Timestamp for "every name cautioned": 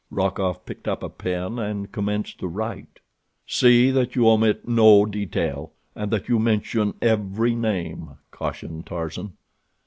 7.03-8.87